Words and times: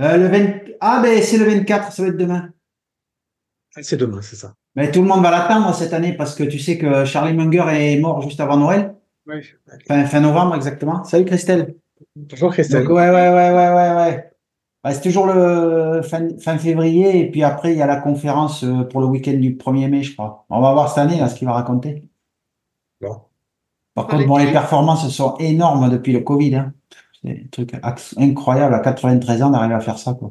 euh, 0.00 0.16
le 0.16 0.76
Ah, 0.80 1.00
ben 1.02 1.22
c'est 1.22 1.38
le 1.38 1.44
24, 1.44 1.92
ça 1.92 2.02
va 2.02 2.08
être 2.08 2.16
demain. 2.16 2.50
Ah, 3.76 3.82
c'est 3.82 3.96
demain, 3.96 4.20
c'est 4.22 4.36
ça. 4.36 4.54
Mais 4.76 4.90
tout 4.90 5.02
le 5.02 5.08
monde 5.08 5.22
va 5.22 5.30
l'attendre 5.30 5.74
cette 5.74 5.92
année 5.92 6.12
parce 6.12 6.34
que 6.34 6.44
tu 6.44 6.58
sais 6.58 6.78
que 6.78 7.04
Charlie 7.04 7.34
Munger 7.34 7.64
est 7.70 8.00
mort 8.00 8.22
juste 8.22 8.40
avant 8.40 8.56
Noël. 8.56 8.94
Oui. 9.26 9.42
Fin, 9.86 10.20
novembre, 10.20 10.54
exactement. 10.54 11.04
Salut 11.04 11.24
Christelle. 11.24 11.74
Bonjour 12.16 12.52
Christelle. 12.52 12.86
ouais, 12.86 13.10
ouais, 13.10 13.10
ouais, 13.10 13.50
ouais, 13.50 13.70
ouais, 13.70 14.32
ouais. 14.84 14.92
c'est 14.92 15.02
toujours 15.02 15.26
le 15.26 16.00
fin, 16.02 16.28
fin, 16.38 16.56
février 16.56 17.20
et 17.20 17.30
puis 17.30 17.42
après 17.42 17.72
il 17.72 17.78
y 17.78 17.82
a 17.82 17.86
la 17.86 17.96
conférence 17.96 18.64
euh, 18.64 18.84
pour 18.84 19.00
le 19.00 19.06
week-end 19.06 19.34
du 19.34 19.56
1er 19.56 19.88
mai, 19.88 20.02
je 20.02 20.14
crois. 20.14 20.46
On 20.48 20.60
va 20.60 20.72
voir 20.72 20.88
cette 20.88 20.98
année 20.98 21.18
là 21.18 21.28
ce 21.28 21.34
qu'il 21.34 21.46
va 21.46 21.52
raconter. 21.52 22.04
Bon. 23.00 23.20
Par 23.94 24.06
contre, 24.06 24.26
bon, 24.26 24.38
les 24.38 24.52
performances 24.52 25.08
sont 25.10 25.36
énormes 25.38 25.90
depuis 25.90 26.12
le 26.12 26.20
Covid. 26.20 26.54
Hein. 26.54 26.72
C'est 27.22 27.30
un 27.30 27.48
truc 27.50 27.72
incroyable 28.16 28.74
à 28.74 28.80
93 28.80 29.42
ans 29.42 29.50
d'arriver 29.50 29.74
à 29.74 29.80
faire 29.80 29.98
ça. 29.98 30.14
Quoi. 30.14 30.30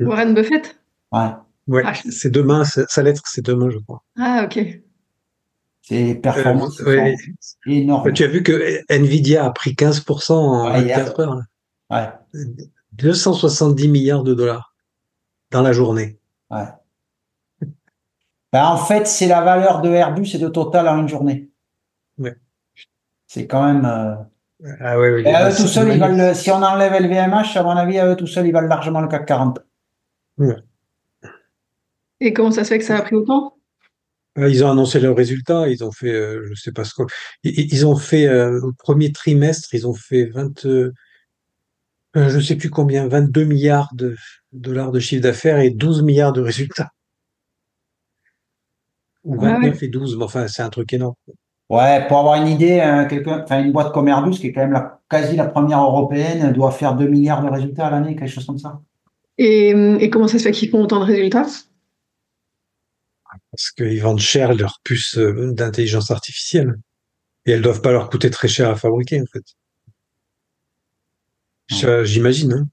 Warren 0.00 0.34
Buffett? 0.34 0.78
Ouais. 1.12 1.30
Ouais, 1.66 1.82
ah. 1.84 1.94
c'est 2.10 2.30
demain, 2.30 2.62
sa 2.64 3.02
lettre, 3.02 3.22
c'est 3.26 3.44
demain, 3.44 3.70
je 3.70 3.78
crois. 3.78 4.04
Ah, 4.16 4.44
ok. 4.44 4.80
C'est 5.82 6.14
performance 6.16 6.80
euh, 6.80 7.12
énorme. 7.66 8.12
Tu 8.12 8.24
as 8.24 8.28
vu 8.28 8.42
que 8.42 8.82
Nvidia 8.88 9.44
a 9.44 9.50
pris 9.50 9.72
15% 9.72 10.32
en 10.32 10.70
24 10.70 11.20
heures. 11.20 11.40
Ouais. 11.90 12.08
270 12.92 13.88
milliards 13.88 14.22
de 14.22 14.34
dollars 14.34 14.74
dans 15.50 15.62
la 15.62 15.72
journée. 15.72 16.18
Ouais. 16.50 16.66
Ben, 18.52 18.64
en 18.64 18.76
fait, 18.76 19.06
c'est 19.06 19.26
la 19.26 19.42
valeur 19.42 19.80
de 19.80 19.90
Airbus 19.90 20.30
et 20.34 20.38
de 20.38 20.48
Total 20.48 20.88
en 20.88 21.00
une 21.00 21.08
journée. 21.08 21.50
Ouais. 22.18 22.36
C'est 23.26 23.46
quand 23.46 23.64
même. 23.64 23.84
Euh, 23.84 24.14
ah 24.80 24.98
oui, 24.98 25.08
oui. 25.08 25.22
eux 25.26 25.56
tout 25.56 25.66
seuls, 25.66 25.92
ils 25.92 25.98
valent, 25.98 26.34
si 26.34 26.50
on 26.50 26.62
enlève 26.62 26.92
LVMH, 26.92 27.56
à 27.56 27.62
mon 27.62 27.70
avis, 27.70 27.98
à 27.98 28.08
eux 28.08 28.16
tout 28.16 28.26
seuls, 28.26 28.46
ils 28.46 28.52
valent 28.52 28.68
largement 28.68 29.00
le 29.00 29.08
CAC 29.08 29.26
40. 29.26 29.58
Et 32.20 32.32
comment 32.32 32.50
ça 32.50 32.64
se 32.64 32.68
fait 32.68 32.78
que 32.78 32.84
ça 32.84 32.96
a 32.96 33.02
pris 33.02 33.16
autant? 33.16 33.56
Euh, 34.38 34.48
Ils 34.48 34.64
ont 34.64 34.70
annoncé 34.70 35.00
leurs 35.00 35.16
résultats, 35.16 35.68
ils 35.68 35.84
ont 35.84 35.92
fait, 35.92 36.12
euh, 36.12 36.46
je 36.48 36.54
sais 36.60 36.72
pas 36.72 36.84
ce 36.84 36.94
quoi, 36.94 37.06
ils, 37.42 37.86
ont 37.86 37.96
fait 37.96 38.26
euh, 38.26 38.60
au 38.62 38.72
premier 38.72 39.12
trimestre, 39.12 39.74
ils 39.74 39.86
ont 39.86 39.94
fait 39.94 40.26
20, 40.26 40.66
euh, 40.66 40.92
je 42.14 42.40
sais 42.40 42.56
plus 42.56 42.70
combien, 42.70 43.08
22 43.08 43.44
milliards 43.44 43.90
de 43.94 44.16
dollars 44.52 44.92
de 44.92 45.00
chiffre 45.00 45.22
d'affaires 45.22 45.58
et 45.58 45.70
12 45.70 46.02
milliards 46.02 46.32
de 46.32 46.40
résultats. 46.40 46.90
Ou 49.24 49.38
29 49.40 49.82
et 49.82 49.88
12, 49.88 50.16
mais 50.16 50.24
enfin, 50.24 50.46
c'est 50.48 50.62
un 50.62 50.70
truc 50.70 50.92
énorme. 50.92 51.14
Ouais, 51.68 52.06
pour 52.06 52.18
avoir 52.18 52.40
une 52.40 52.46
idée, 52.46 52.80
hein, 52.80 53.06
quelqu'un, 53.06 53.42
enfin, 53.42 53.62
une 53.62 53.72
boîte 53.72 53.92
comme 53.92 54.06
Airbus, 54.06 54.38
qui 54.38 54.48
est 54.48 54.52
quand 54.52 54.60
même 54.60 54.72
la, 54.72 55.00
quasi 55.10 55.34
la 55.34 55.46
première 55.46 55.82
européenne, 55.82 56.52
doit 56.52 56.70
faire 56.70 56.94
2 56.94 57.08
milliards 57.08 57.42
de 57.42 57.50
résultats 57.50 57.88
à 57.88 57.90
l'année, 57.90 58.14
quelque 58.14 58.30
chose 58.30 58.46
comme 58.46 58.58
ça. 58.58 58.80
Et, 59.38 59.70
et 59.70 60.10
comment 60.10 60.28
ça 60.28 60.38
se 60.38 60.44
fait 60.44 60.52
qu'ils 60.52 60.70
font 60.70 60.82
autant 60.82 61.00
de 61.00 61.04
résultats? 61.04 61.46
Parce 63.50 63.70
qu'ils 63.70 64.00
vendent 64.00 64.20
cher 64.20 64.54
leurs 64.54 64.80
puces 64.84 65.18
euh, 65.18 65.52
d'intelligence 65.52 66.10
artificielle. 66.10 66.76
Et 67.44 67.52
elles 67.52 67.62
doivent 67.62 67.82
pas 67.82 67.92
leur 67.92 68.10
coûter 68.10 68.30
très 68.30 68.48
cher 68.48 68.70
à 68.70 68.76
fabriquer, 68.76 69.20
en 69.20 69.26
fait. 69.26 69.44
J'imagine. 72.04 72.52
Hein. 72.52 72.68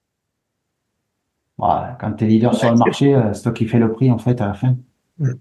Ouais, 1.58 1.96
quand 2.00 2.14
tu 2.14 2.26
es 2.26 2.28
leader 2.28 2.56
sur 2.56 2.72
le 2.72 2.78
marché, 2.78 3.14
euh, 3.14 3.34
c'est 3.34 3.44
toi 3.44 3.52
qui 3.52 3.68
fais 3.68 3.80
le 3.80 3.92
prix, 3.92 4.12
en 4.12 4.18
fait, 4.18 4.40
à 4.42 4.48
la 4.48 4.54
fin. 4.54 4.76
Mm. 5.18 5.34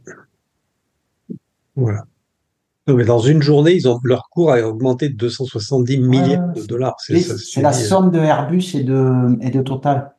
Voilà 2.86 2.98
mais 2.98 3.04
dans 3.04 3.20
une 3.20 3.42
journée, 3.42 3.74
ils 3.74 3.88
ont, 3.88 4.00
leur 4.02 4.28
cours 4.28 4.52
a 4.52 4.60
augmenté 4.60 5.08
de 5.08 5.14
270 5.14 5.98
milliards 5.98 6.52
de 6.52 6.62
dollars. 6.62 6.96
C'est 6.98 7.62
la 7.62 7.72
somme 7.72 8.10
de 8.10 8.18
Airbus 8.18 8.74
et 8.74 8.82
de, 8.82 9.38
et 9.40 9.50
de 9.50 9.62
Total. 9.62 10.14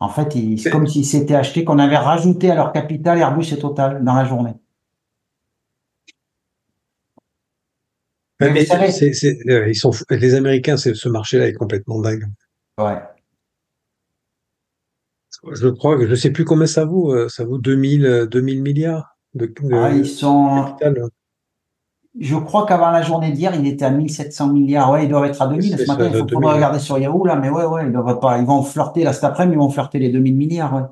En 0.00 0.08
fait, 0.08 0.34
c'est 0.58 0.70
comme 0.70 0.86
s'ils 0.86 1.06
s'étaient 1.06 1.34
achetés, 1.34 1.64
qu'on 1.64 1.78
avait 1.78 1.96
rajouté 1.96 2.50
à 2.50 2.54
leur 2.54 2.72
capital 2.72 3.18
Airbus 3.18 3.52
et 3.52 3.58
Total 3.58 4.02
dans 4.02 4.14
la 4.14 4.24
journée. 4.24 4.54
mais 8.40 8.66
euh, 8.70 9.68
ils 9.68 9.76
sont, 9.76 9.90
les 10.10 10.34
Américains, 10.34 10.76
ce 10.76 11.08
marché-là 11.08 11.48
est 11.48 11.54
complètement 11.54 12.00
dingue. 12.00 12.26
Ouais. 12.78 13.00
Je 15.52 15.68
crois 15.68 15.96
que 15.96 16.06
je 16.06 16.14
sais 16.14 16.30
plus 16.30 16.44
combien 16.44 16.66
ça 16.66 16.84
vaut. 16.84 17.14
Euh, 17.14 17.28
ça 17.28 17.44
vaut 17.44 17.58
2000, 17.58 18.28
2000 18.30 18.62
milliards 18.62 19.16
de, 19.34 19.52
ah, 19.72 19.90
ils 19.92 20.06
sont, 20.06 20.74
capital. 20.78 21.08
Je 22.18 22.36
crois 22.36 22.64
qu'avant 22.64 22.90
la 22.90 23.02
journée 23.02 23.32
d'hier, 23.32 23.54
il 23.56 23.66
était 23.66 23.84
à 23.84 23.90
1700 23.90 24.52
milliards. 24.52 24.92
Ouais, 24.92 25.04
ils 25.04 25.08
doivent 25.08 25.24
être 25.24 25.42
à 25.42 25.48
2000 25.48 25.78
ce 25.78 25.86
matin. 25.86 26.10
Il 26.12 26.16
faut 26.16 26.40
pas 26.40 26.54
regarder 26.54 26.78
sur 26.78 26.96
Yahoo, 26.96 27.24
là. 27.24 27.34
Mais 27.36 27.50
ouais, 27.50 27.64
ouais, 27.64 27.86
ils 27.86 27.92
doivent 27.92 28.20
pas. 28.20 28.38
Ils 28.38 28.46
vont 28.46 28.62
flirter, 28.62 29.02
là, 29.02 29.12
cet 29.12 29.24
après-midi, 29.24 29.56
ils 29.56 29.58
vont 29.58 29.68
flirter 29.68 29.98
les 29.98 30.10
2000 30.10 30.36
milliards, 30.36 30.74
ouais. 30.74 30.82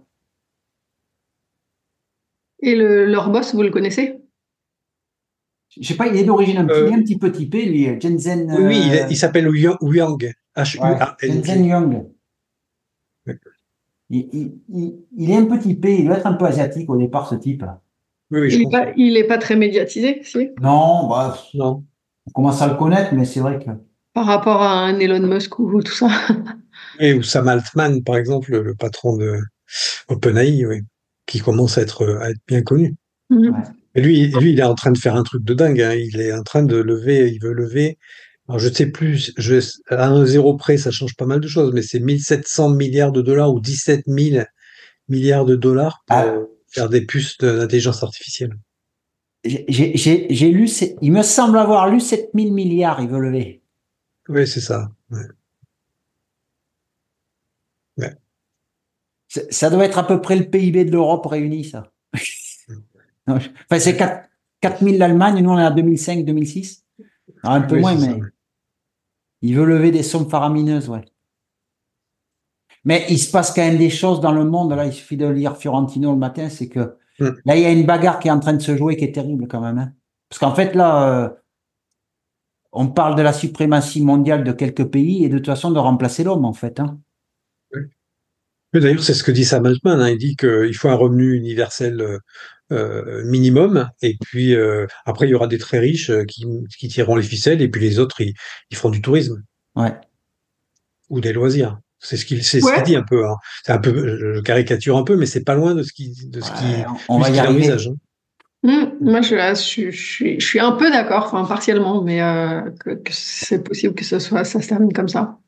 Et 2.62 2.76
le, 2.76 3.06
leur 3.06 3.30
boss, 3.30 3.54
vous 3.54 3.62
le 3.62 3.70
connaissez? 3.70 4.20
Je 5.80 5.86
sais 5.86 5.94
pas, 5.94 6.06
il 6.06 6.16
est 6.16 6.24
d'origine 6.24 6.58
un, 6.58 6.66
petit, 6.66 6.80
euh, 6.80 6.92
un 6.92 7.00
petit 7.00 7.18
peu 7.18 7.32
typé, 7.32 7.66
lui, 7.66 8.00
Jensen. 8.00 8.54
Oui, 8.58 8.82
il, 8.86 8.94
euh, 8.94 9.14
s'appelle 9.14 9.48
Yang. 9.54 10.34
Jensen 10.56 11.64
Yang. 11.64 12.06
Il, 14.10 14.52
il, 14.68 15.30
est 15.30 15.36
un 15.36 15.46
peu 15.46 15.58
typé, 15.58 15.98
il 15.98 16.04
doit 16.04 16.18
être 16.18 16.26
un 16.26 16.34
peu 16.34 16.44
asiatique 16.44 16.90
au 16.90 16.96
départ, 16.98 17.28
ce 17.28 17.36
type. 17.36 17.64
Il 18.32 19.12
n'est 19.14 19.24
pas, 19.24 19.38
très 19.38 19.56
médiatisé, 19.56 20.20
si 20.22 20.50
Non, 20.60 21.08
bah, 21.08 21.38
non. 21.54 21.84
On 22.26 22.30
commence 22.30 22.62
à 22.62 22.68
le 22.68 22.74
connaître, 22.74 23.14
mais 23.14 23.24
c'est 23.24 23.40
vrai 23.40 23.58
que. 23.58 23.70
Par 24.14 24.26
rapport 24.26 24.62
à 24.62 24.84
un 24.84 24.98
Elon 24.98 25.26
Musk 25.26 25.58
ou 25.58 25.82
tout 25.82 25.92
ça. 25.92 26.08
Et 27.00 27.14
ou 27.14 27.22
Sam 27.22 27.48
Altman, 27.48 28.02
par 28.02 28.16
exemple, 28.16 28.52
le 28.52 28.74
patron 28.74 29.16
de 29.16 29.38
OpenAI, 30.08 30.66
oui, 30.66 30.80
qui 31.26 31.40
commence 31.40 31.78
à 31.78 31.82
être, 31.82 32.18
à 32.20 32.30
être 32.30 32.40
bien 32.46 32.62
connu. 32.62 32.94
Mhm. 33.30 33.62
Et 33.94 34.00
lui, 34.00 34.26
lui, 34.28 34.52
il 34.52 34.60
est 34.60 34.64
en 34.64 34.74
train 34.74 34.92
de 34.92 34.98
faire 34.98 35.16
un 35.16 35.22
truc 35.22 35.44
de 35.44 35.54
dingue. 35.54 35.80
Hein. 35.80 35.94
Il 35.94 36.20
est 36.20 36.32
en 36.32 36.42
train 36.42 36.62
de 36.62 36.76
lever, 36.76 37.30
il 37.30 37.40
veut 37.40 37.52
lever. 37.52 37.98
Alors, 38.48 38.58
je 38.58 38.68
sais 38.68 38.86
plus, 38.86 39.32
je, 39.36 39.56
à 39.88 40.08
un 40.08 40.24
zéro 40.24 40.56
près, 40.56 40.76
ça 40.76 40.90
change 40.90 41.14
pas 41.16 41.26
mal 41.26 41.40
de 41.40 41.48
choses, 41.48 41.72
mais 41.72 41.82
c'est 41.82 42.00
1700 42.00 42.70
milliards 42.70 43.12
de 43.12 43.22
dollars 43.22 43.52
ou 43.52 43.60
17 43.60 44.04
000 44.06 44.44
milliards 45.08 45.44
de 45.44 45.56
dollars 45.56 46.02
pour, 46.06 46.16
ah 46.16 46.34
faire 46.72 46.88
des 46.88 47.04
puces 47.04 47.38
d'intelligence 47.38 48.02
artificielle. 48.02 48.56
J'ai 49.44 50.50
lu, 50.50 50.70
il 51.00 51.12
me 51.12 51.22
semble 51.22 51.58
avoir 51.58 51.88
lu 51.90 52.00
7000 52.00 52.52
milliards, 52.52 53.00
il 53.00 53.08
veut 53.08 53.20
lever. 53.20 53.62
Oui, 54.28 54.46
c'est 54.46 54.60
ça. 54.60 54.90
Ça 59.50 59.70
doit 59.70 59.84
être 59.84 59.98
à 59.98 60.06
peu 60.06 60.20
près 60.20 60.36
le 60.36 60.48
PIB 60.48 60.84
de 60.84 60.92
l'Europe 60.92 61.26
réuni, 61.26 61.64
ça. 61.64 61.90
enfin, 63.26 63.78
c'est 63.78 63.96
4000 64.60 64.98
l'Allemagne, 64.98 65.42
nous 65.42 65.50
on 65.50 65.58
est 65.58 65.64
à 65.64 65.70
2005, 65.70 66.24
2006. 66.24 66.84
un 67.42 67.62
peu 67.62 67.80
moins, 67.80 67.96
mais 67.96 68.20
il 69.40 69.56
veut 69.56 69.64
lever 69.64 69.90
des 69.90 70.02
sommes 70.02 70.28
faramineuses, 70.28 70.88
ouais. 70.88 71.04
Mais 72.84 73.06
il 73.08 73.18
se 73.18 73.30
passe 73.30 73.52
quand 73.52 73.62
même 73.62 73.78
des 73.78 73.90
choses 73.90 74.20
dans 74.20 74.32
le 74.32 74.44
monde. 74.44 74.72
Là, 74.72 74.86
il 74.86 74.92
suffit 74.92 75.16
de 75.16 75.26
lire 75.26 75.56
Fiorentino 75.56 76.12
le 76.12 76.18
matin, 76.18 76.48
c'est 76.48 76.68
que 76.68 76.96
mm. 77.20 77.28
là, 77.44 77.56
il 77.56 77.62
y 77.62 77.64
a 77.64 77.70
une 77.70 77.86
bagarre 77.86 78.18
qui 78.18 78.28
est 78.28 78.32
en 78.32 78.40
train 78.40 78.54
de 78.54 78.62
se 78.62 78.76
jouer 78.76 78.96
qui 78.96 79.04
est 79.04 79.12
terrible 79.12 79.46
quand 79.46 79.60
même. 79.60 79.78
Hein. 79.78 79.92
Parce 80.28 80.40
qu'en 80.40 80.54
fait, 80.54 80.74
là, 80.74 81.24
euh, 81.24 81.28
on 82.72 82.88
parle 82.88 83.16
de 83.16 83.22
la 83.22 83.32
suprématie 83.32 84.02
mondiale 84.02 84.44
de 84.44 84.52
quelques 84.52 84.86
pays 84.86 85.24
et 85.24 85.28
de 85.28 85.36
toute 85.36 85.46
façon 85.46 85.70
de 85.70 85.78
remplacer 85.78 86.24
l'homme, 86.24 86.44
en 86.44 86.54
fait. 86.54 86.80
Hein. 86.80 86.98
D'ailleurs, 88.72 89.02
c'est 89.02 89.14
ce 89.14 89.22
que 89.22 89.30
dit 89.30 89.44
Sam 89.44 89.66
Altman. 89.66 90.00
Hein. 90.00 90.08
Il 90.08 90.18
dit 90.18 90.36
qu'il 90.36 90.74
faut 90.74 90.88
un 90.88 90.94
revenu 90.94 91.34
universel 91.36 92.00
euh, 92.00 92.18
euh, 92.72 93.22
minimum, 93.26 93.90
et 94.00 94.16
puis 94.18 94.56
après, 95.04 95.28
il 95.28 95.30
y 95.30 95.34
aura 95.34 95.46
des 95.46 95.58
très 95.58 95.78
riches 95.78 96.10
qui, 96.26 96.46
qui, 96.78 96.88
tireront 96.88 97.16
les 97.16 97.22
ficelles, 97.22 97.60
et 97.60 97.68
puis 97.68 97.82
les 97.82 97.98
autres, 97.98 98.22
ils, 98.22 98.32
ils 98.70 98.76
feront 98.76 98.90
du 98.90 99.02
tourisme. 99.02 99.44
Ouais. 99.76 99.92
Ou 101.10 101.20
des 101.20 101.34
loisirs. 101.34 101.78
C'est 102.02 102.16
ce 102.16 102.26
qu'il 102.26 102.40
dit 102.84 102.96
un 102.96 103.02
peu. 103.02 103.26
Hein. 103.26 103.36
C'est 103.62 103.72
un 103.72 103.78
peu, 103.78 104.34
je 104.34 104.40
caricature 104.40 104.96
un 104.96 105.04
peu, 105.04 105.16
mais 105.16 105.26
c'est 105.26 105.44
pas 105.44 105.54
loin 105.54 105.74
de 105.74 105.82
ce 105.82 105.92
qui, 105.92 106.12
de 106.26 106.40
ce 106.40 106.50
qui, 106.50 106.84
on 107.08 107.18
va 107.18 107.30
y 107.30 107.38
arriver. 107.38 107.70
Hein. 107.70 107.76
Mmh, 108.64 108.84
moi, 109.00 109.20
je, 109.22 109.36
je, 109.90 109.90
je, 109.90 110.44
suis 110.44 110.60
un 110.60 110.72
peu 110.72 110.90
d'accord, 110.90 111.30
enfin 111.32 111.44
partiellement, 111.44 112.02
mais 112.02 112.22
euh, 112.22 112.60
que, 112.84 113.10
c'est 113.10 113.62
possible 113.62 113.94
que 113.94 114.04
ce 114.04 114.18
soit, 114.18 114.44
ça 114.44 114.60
se 114.60 114.68
termine 114.68 114.92
comme 114.92 115.08
ça. 115.08 115.38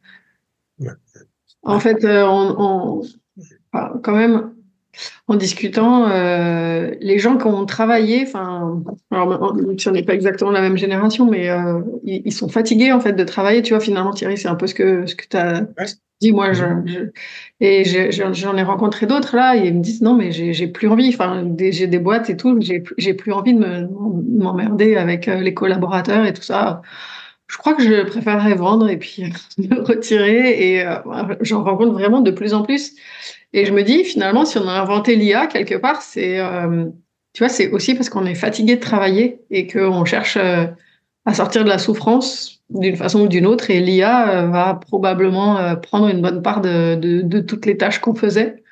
En 1.62 1.80
fait, 1.80 2.04
euh, 2.04 2.24
on, 2.26 3.02
quand 3.72 4.14
même, 4.14 4.52
en 5.26 5.34
discutant, 5.34 6.08
les 6.08 7.18
gens 7.18 7.36
qui 7.36 7.46
ont 7.46 7.66
travaillé, 7.66 8.24
enfin, 8.26 8.80
alors 9.10 9.56
si 9.76 9.88
on 9.88 9.92
n'est 9.92 10.04
pas 10.04 10.14
exactement 10.14 10.52
la 10.52 10.60
même 10.60 10.76
génération, 10.76 11.28
mais 11.28 11.48
ils, 12.04 12.32
sont 12.32 12.48
fatigués 12.48 12.92
en 12.92 13.00
fait 13.00 13.12
de 13.12 13.24
travailler. 13.24 13.62
Tu 13.62 13.74
vois, 13.74 13.80
finalement, 13.80 14.12
Thierry, 14.12 14.38
c'est 14.38 14.48
un 14.48 14.56
peu 14.56 14.68
ce 14.68 14.74
que 14.74 15.06
ce 15.06 15.14
que 15.16 15.26
tu 15.28 15.36
as 15.36 15.66
dit. 16.20 16.32
Moi, 16.32 16.52
je, 16.52 16.64
et 17.60 17.84
j'en 18.10 18.56
ai 18.56 18.62
rencontré 18.62 19.06
d'autres 19.06 19.36
là, 19.36 19.56
et 19.56 19.66
ils 19.66 19.74
me 19.74 19.80
disent 19.80 20.02
non, 20.02 20.14
mais 20.14 20.32
j'ai 20.32 20.66
plus 20.68 20.88
envie. 20.88 21.08
Enfin, 21.08 21.46
j'ai 21.58 21.86
des 21.86 21.98
boîtes 21.98 22.30
et 22.30 22.36
tout, 22.36 22.58
j'ai 22.60 23.14
plus 23.14 23.32
envie 23.32 23.54
de 23.54 23.88
m'emmerder 24.38 24.96
avec 24.96 25.26
les 25.26 25.54
collaborateurs 25.54 26.24
et 26.26 26.32
tout 26.32 26.42
ça 26.42 26.82
je 27.54 27.58
crois 27.58 27.74
que 27.74 27.82
je 27.82 28.02
préférerais 28.02 28.54
vendre 28.54 28.88
et 28.88 28.96
puis 28.96 29.24
me 29.58 29.80
retirer. 29.82 30.72
Et 30.72 30.86
euh, 30.86 30.96
j'en 31.40 31.62
rencontre 31.62 31.92
vraiment 31.92 32.20
de 32.20 32.30
plus 32.30 32.54
en 32.54 32.62
plus. 32.62 32.94
Et 33.52 33.64
je 33.64 33.72
me 33.72 33.82
dis, 33.82 34.04
finalement, 34.04 34.44
si 34.44 34.58
on 34.58 34.68
a 34.68 34.72
inventé 34.72 35.16
l'IA 35.16 35.46
quelque 35.46 35.76
part, 35.76 36.02
c'est, 36.02 36.40
euh, 36.40 36.86
tu 37.32 37.44
vois, 37.44 37.48
c'est 37.48 37.70
aussi 37.70 37.94
parce 37.94 38.08
qu'on 38.08 38.26
est 38.26 38.34
fatigué 38.34 38.76
de 38.76 38.80
travailler 38.80 39.40
et 39.50 39.66
qu'on 39.66 40.04
cherche 40.04 40.36
euh, 40.36 40.66
à 41.26 41.34
sortir 41.34 41.64
de 41.64 41.68
la 41.68 41.78
souffrance 41.78 42.53
d'une 42.70 42.96
façon 42.96 43.22
ou 43.22 43.28
d'une 43.28 43.46
autre. 43.46 43.70
Et 43.70 43.80
l'IA 43.80 44.46
va 44.46 44.74
probablement 44.74 45.76
prendre 45.76 46.08
une 46.08 46.22
bonne 46.22 46.42
part 46.42 46.60
de, 46.60 47.40
toutes 47.40 47.66
les 47.66 47.76
tâches 47.76 48.00
qu'on 48.00 48.14
faisait. 48.14 48.62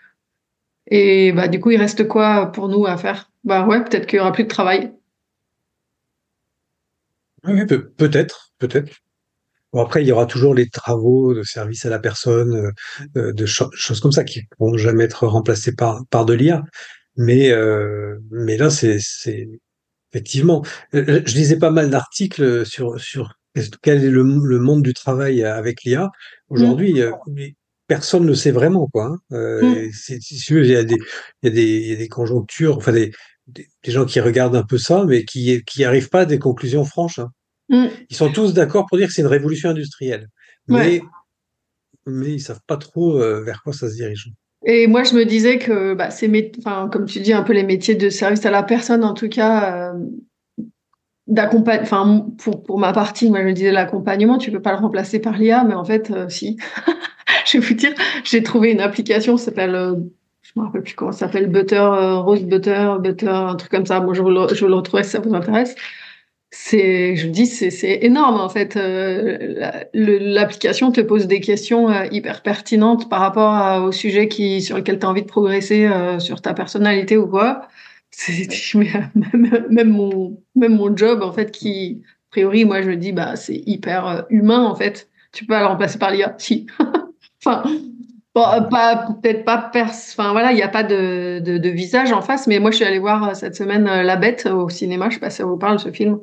Et 0.90 1.32
bah, 1.32 1.48
du 1.48 1.60
coup, 1.60 1.70
il 1.70 1.78
reste 1.78 2.08
quoi 2.08 2.52
pour 2.52 2.68
nous 2.68 2.86
à 2.86 2.96
faire? 2.96 3.30
Bah 3.44 3.66
peut-être 3.66 4.06
qu'il 4.06 4.18
y 4.18 4.20
aura 4.20 4.32
plus 4.32 4.44
de 4.44 4.48
travail. 4.48 4.92
Peut-être, 7.42 8.52
peut-être. 8.58 8.92
Après, 9.74 10.02
il 10.02 10.08
y 10.08 10.12
aura 10.12 10.26
toujours 10.26 10.54
les 10.54 10.68
travaux 10.68 11.34
de 11.34 11.42
service 11.42 11.86
à 11.86 11.90
la 11.90 11.98
personne, 11.98 12.54
euh, 12.54 12.70
euh, 13.16 13.32
de 13.32 13.46
choses 13.46 14.00
comme 14.00 14.12
ça 14.12 14.22
qui 14.22 14.40
ne 14.40 14.44
pourront 14.56 14.76
jamais 14.76 15.04
être 15.04 15.26
remplacés 15.26 15.74
par, 15.74 16.04
de 16.26 16.34
l'IA. 16.34 16.62
Mais, 17.16 17.50
euh, 17.50 18.18
là, 18.30 18.70
c'est, 18.70 18.98
c'est 19.00 19.48
effectivement. 20.12 20.62
Je 20.92 21.34
lisais 21.34 21.58
pas 21.58 21.70
mal 21.70 21.88
d'articles 21.90 22.66
sur, 22.66 23.00
sur 23.00 23.34
quel 23.82 24.04
est 24.04 24.10
le, 24.10 24.22
le 24.22 24.58
monde 24.58 24.82
du 24.82 24.94
travail 24.94 25.44
avec 25.44 25.84
l'IA. 25.84 26.10
Aujourd'hui, 26.48 26.94
mmh. 26.94 27.42
personne 27.86 28.26
ne 28.26 28.34
sait 28.34 28.50
vraiment 28.50 28.88
quoi. 28.88 29.06
Hein. 29.06 29.60
Mmh. 29.62 29.90
il 30.50 30.66
y 30.66 30.76
a 30.76 30.84
des, 30.84 30.96
il 31.42 31.46
y 31.46 31.48
a 31.48 31.50
des, 31.50 31.64
il 31.64 31.88
y 31.88 31.92
a 31.92 31.96
des 31.96 32.08
conjonctures, 32.08 32.76
enfin 32.76 32.92
des, 32.92 33.12
des, 33.46 33.68
gens 33.84 34.04
qui 34.04 34.20
regardent 34.20 34.56
un 34.56 34.62
peu 34.62 34.78
ça, 34.78 35.04
mais 35.04 35.24
qui 35.24 35.62
qui 35.64 35.84
arrivent 35.84 36.10
pas 36.10 36.20
à 36.20 36.26
des 36.26 36.38
conclusions 36.38 36.84
franches. 36.84 37.18
Hein. 37.18 37.30
Mm. 37.68 37.86
Ils 38.10 38.16
sont 38.16 38.32
tous 38.32 38.54
d'accord 38.54 38.86
pour 38.86 38.98
dire 38.98 39.08
que 39.08 39.12
c'est 39.12 39.22
une 39.22 39.28
révolution 39.28 39.70
industrielle, 39.70 40.28
mais 40.68 41.02
mais 42.06 42.32
ils 42.32 42.40
savent 42.40 42.60
pas 42.66 42.76
trop 42.76 43.20
euh, 43.20 43.42
vers 43.42 43.62
quoi 43.62 43.72
ça 43.72 43.88
se 43.88 43.94
dirige. 43.94 44.30
Et 44.64 44.86
moi, 44.86 45.02
je 45.02 45.14
me 45.14 45.24
disais 45.24 45.58
que 45.58 45.94
bah, 45.94 46.10
c'est, 46.10 46.30
comme 46.92 47.06
tu 47.06 47.20
dis, 47.20 47.32
un 47.32 47.42
peu 47.42 47.52
les 47.52 47.64
métiers 47.64 47.96
de 47.96 48.08
service 48.10 48.46
à 48.46 48.50
la 48.50 48.62
personne, 48.62 49.02
en 49.02 49.14
tout 49.14 49.28
cas, 49.28 49.92
euh, 49.92 49.98
d'accompagner. 51.32 51.82
Enfin, 51.82 52.26
pour, 52.38 52.62
pour 52.62 52.78
ma 52.78 52.92
partie, 52.92 53.30
moi, 53.30 53.40
je 53.40 53.46
me 53.46 53.52
disais 53.52 53.72
l'accompagnement, 53.72 54.38
tu 54.38 54.50
peux 54.50 54.62
pas 54.62 54.72
le 54.72 54.78
remplacer 54.78 55.18
par 55.18 55.36
l'IA, 55.36 55.64
mais 55.64 55.74
en 55.74 55.84
fait, 55.84 56.10
euh, 56.10 56.28
si. 56.28 56.58
je 57.46 57.58
vais 57.58 57.66
vous 57.66 57.74
dire, 57.74 57.92
j'ai 58.24 58.42
trouvé 58.42 58.70
une 58.70 58.80
application, 58.80 59.36
s'appelle 59.36 59.96
je 60.54 60.60
me 60.60 60.66
rappelle 60.66 60.82
plus 60.82 60.94
comment 60.94 61.12
ça 61.12 61.20
s'appelle, 61.20 61.48
Butter, 61.48 61.76
euh, 61.76 62.18
Rose 62.18 62.42
Butter, 62.44 62.94
Butter, 63.00 63.28
un 63.28 63.56
truc 63.56 63.70
comme 63.70 63.86
ça. 63.86 64.00
Moi, 64.00 64.14
je 64.14 64.22
vous 64.22 64.30
le, 64.30 64.54
je 64.54 64.60
vous 64.60 64.68
le 64.68 64.74
retrouve 64.74 65.02
si 65.02 65.10
ça 65.10 65.20
vous 65.20 65.34
intéresse. 65.34 65.74
C'est, 66.50 67.16
je 67.16 67.28
dis, 67.28 67.46
c'est, 67.46 67.70
c'est 67.70 68.00
énorme 68.02 68.38
en 68.38 68.50
fait. 68.50 68.76
Euh, 68.76 69.70
l'application 69.94 70.92
te 70.92 71.00
pose 71.00 71.26
des 71.26 71.40
questions 71.40 71.88
euh, 71.88 72.04
hyper 72.10 72.42
pertinentes 72.42 73.08
par 73.08 73.20
rapport 73.20 73.84
au 73.84 73.92
sujet 73.92 74.28
qui, 74.28 74.60
sur 74.60 74.76
lequel 74.76 74.98
tu 74.98 75.06
as 75.06 75.08
envie 75.08 75.22
de 75.22 75.26
progresser, 75.26 75.88
sur 76.18 76.42
ta 76.42 76.52
personnalité 76.52 77.16
ou 77.16 77.26
quoi. 77.26 77.68
Même, 79.14 79.66
même, 79.70 79.90
mon, 79.90 80.42
même 80.54 80.76
mon 80.76 80.96
job 80.96 81.22
en 81.22 81.32
fait, 81.32 81.50
qui, 81.50 82.02
a 82.04 82.30
priori, 82.30 82.64
moi, 82.64 82.82
je 82.82 82.90
dis, 82.90 83.12
bah, 83.12 83.36
c'est 83.36 83.62
hyper 83.66 84.26
humain 84.30 84.64
en 84.64 84.74
fait. 84.74 85.08
Tu 85.32 85.46
peux 85.46 85.58
le 85.58 85.64
remplacer 85.64 85.98
par 85.98 86.10
l'IA, 86.10 86.34
si. 86.38 86.66
enfin, 87.44 87.64
Bon, 88.34 88.46
euh, 88.48 88.62
pas 88.62 89.08
peut-être 89.22 89.44
pas 89.44 89.58
pers 89.58 89.90
enfin 89.90 90.32
voilà, 90.32 90.52
il 90.52 90.54
n'y 90.54 90.62
a 90.62 90.68
pas 90.68 90.82
de, 90.82 91.38
de, 91.40 91.58
de, 91.58 91.68
visage 91.68 92.12
en 92.12 92.22
face, 92.22 92.46
mais 92.46 92.60
moi 92.60 92.70
je 92.70 92.76
suis 92.76 92.84
allée 92.84 92.98
voir 92.98 93.28
euh, 93.28 93.34
cette 93.34 93.54
semaine 93.54 93.86
euh, 93.86 94.02
La 94.02 94.16
Bête 94.16 94.46
au 94.46 94.70
cinéma. 94.70 95.10
Je 95.10 95.14
sais 95.14 95.20
pas 95.20 95.28
si 95.28 95.38
ça 95.38 95.44
vous 95.44 95.58
parle 95.58 95.78
ce 95.78 95.90
film. 95.92 96.18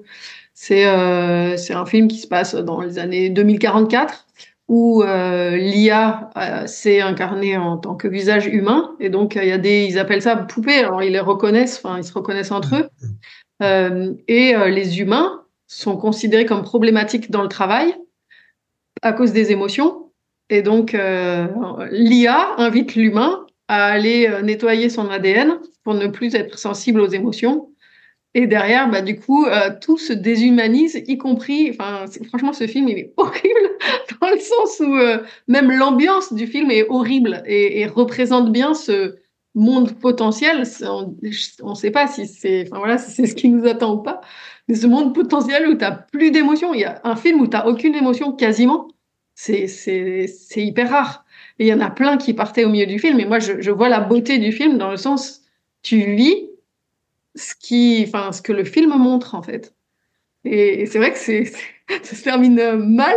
C'est 0.55 0.87
euh, 0.87 1.55
c'est 1.55 1.73
un 1.73 1.85
film 1.85 2.07
qui 2.07 2.17
se 2.17 2.27
passe 2.27 2.55
dans 2.55 2.81
les 2.81 2.97
années 2.97 3.29
2044 3.29 4.25
où 4.69 5.03
euh, 5.03 5.57
l'IA 5.57 6.29
euh, 6.37 6.67
s'est 6.67 7.01
incarnée 7.01 7.57
en 7.57 7.77
tant 7.77 7.95
que 7.95 8.07
visage 8.07 8.47
humain 8.47 8.95
et 8.99 9.09
donc 9.09 9.35
il 9.35 9.47
y 9.47 9.51
a 9.51 9.57
des 9.57 9.83
ils 9.83 9.99
appellent 9.99 10.21
ça 10.21 10.37
poupées. 10.37 10.79
Alors 10.79 11.03
ils 11.03 11.11
les 11.11 11.19
reconnaissent, 11.19 11.81
enfin 11.83 11.97
ils 11.97 12.05
se 12.05 12.13
reconnaissent 12.13 12.51
entre 12.51 12.75
eux. 12.75 12.89
et 14.27 14.53
les 14.69 15.01
humains 15.01 15.41
sont 15.67 15.97
considérés 15.97 16.45
comme 16.45 16.63
problématiques 16.63 17.29
dans 17.29 17.41
le 17.41 17.49
travail 17.49 17.93
à 19.01 19.11
cause 19.11 19.33
des 19.33 19.51
émotions 19.51 20.09
et 20.49 20.61
donc, 20.61 20.95
euh, 20.95 21.47
l'IA 21.91 22.55
invite 22.57 22.95
l'humain 22.95 23.45
à 23.67 23.85
aller 23.85 24.27
euh, 24.27 24.41
nettoyer 24.41 24.89
son 24.89 25.09
ADN 25.09 25.59
pour 25.83 25.93
ne 25.93 26.07
plus 26.07 26.33
être 26.35 26.57
sensible 26.57 27.01
aux 27.01 27.07
émotions. 27.07 27.69
Et 28.35 28.45
derrière, 28.45 28.89
bah, 28.89 29.01
du 29.01 29.19
coup, 29.19 29.45
euh, 29.45 29.71
tout 29.81 29.97
se 29.97 30.13
déshumanise, 30.13 31.01
y 31.07 31.17
compris, 31.17 31.71
enfin, 31.71 32.05
franchement, 32.27 32.53
ce 32.53 32.67
film, 32.67 32.87
il 32.87 32.99
est 32.99 33.13
horrible 33.17 33.69
dans 34.21 34.29
le 34.29 34.39
sens 34.39 34.79
où 34.79 34.95
même 35.47 35.71
l'ambiance 35.71 36.33
du 36.33 36.45
film 36.45 36.69
est 36.71 36.87
horrible 36.89 37.41
et, 37.45 37.81
et, 37.81 37.87
représente 37.87 38.51
bien 38.51 38.73
ce 38.73 39.15
monde 39.55 39.93
potentiel. 39.99 40.63
On 40.83 41.15
ne 41.69 41.75
sait 41.75 41.91
pas 41.91 42.07
si 42.07 42.27
c'est, 42.27 42.67
enfin 42.67 42.77
voilà, 42.77 42.97
si 42.97 43.11
c'est 43.11 43.25
ce 43.25 43.35
qui 43.35 43.49
nous 43.49 43.67
attend 43.67 43.95
ou 43.95 44.03
pas, 44.03 44.21
mais 44.67 44.75
ce 44.75 44.85
monde 44.85 45.15
potentiel 45.15 45.67
où 45.67 45.71
tu 45.71 45.79
n'as 45.79 45.91
plus 45.91 46.31
d'émotions. 46.31 46.73
Il 46.73 46.81
y 46.81 46.85
a 46.85 47.01
un 47.03 47.15
film 47.15 47.41
où 47.41 47.47
tu 47.47 47.57
n'as 47.57 47.65
aucune 47.65 47.95
émotion 47.95 48.31
quasiment 48.31 48.89
c'est 49.39 50.27
hyper 50.57 50.89
rare. 50.89 51.25
Et 51.59 51.65
il 51.65 51.67
y 51.67 51.73
en 51.73 51.79
a 51.79 51.89
plein 51.89 52.17
qui 52.17 52.33
partaient 52.33 52.65
au 52.65 52.69
milieu 52.69 52.85
du 52.85 52.99
film. 52.99 53.19
Et 53.19 53.25
moi, 53.25 53.39
je, 53.39 53.61
je 53.61 53.71
vois 53.71 53.89
la 53.89 53.99
beauté 53.99 54.37
du 54.37 54.51
film 54.51 54.77
dans 54.77 54.91
le 54.91 54.97
sens, 54.97 55.41
tu 55.81 56.15
vis 56.15 56.48
ce 57.39 57.55
qui, 57.55 58.05
enfin, 58.07 58.31
ce 58.31 58.41
que 58.41 58.53
le 58.53 58.63
film 58.63 58.91
montre 58.97 59.35
en 59.35 59.41
fait. 59.41 59.73
Et, 60.45 60.85
c'est 60.85 60.99
vrai 60.99 61.11
que 61.11 61.17
c'est, 61.17 61.45
ça 62.03 62.15
se 62.15 62.23
termine 62.23 62.73
mal. 62.75 63.15